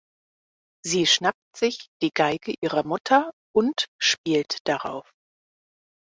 [0.83, 5.13] Sie schnappt sich die Geige ihrer Mutter und spielt darauf.